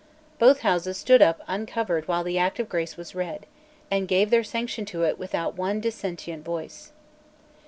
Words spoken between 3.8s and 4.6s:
and gave their